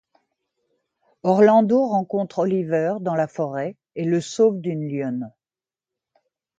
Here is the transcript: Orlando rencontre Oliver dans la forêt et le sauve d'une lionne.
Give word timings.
Orlando 1.21 1.87
rencontre 1.87 2.39
Oliver 2.39 2.93
dans 3.01 3.13
la 3.13 3.27
forêt 3.27 3.77
et 3.93 4.03
le 4.03 4.19
sauve 4.19 4.59
d'une 4.59 4.87
lionne. 4.89 5.31